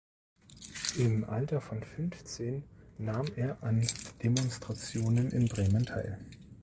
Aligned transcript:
Im 0.97 1.25
Alter 1.29 1.61
von 1.61 1.83
fünfzehn 1.83 2.63
nahm 2.97 3.27
er 3.35 3.61
an 3.61 3.85
Demonstrationen 4.23 5.29
in 5.29 5.45
Bremen 5.47 5.85
teil. 5.85 6.17